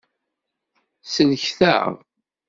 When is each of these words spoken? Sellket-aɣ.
Sellket-aɣ. 1.13 1.85